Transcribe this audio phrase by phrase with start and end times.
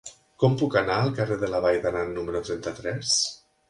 [0.43, 3.19] Com puc anar al carrer de la Vall d'Aran número trenta-tres?